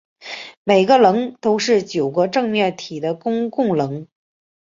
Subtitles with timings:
[0.63, 4.07] 每个棱都是九个正四面体的公共棱。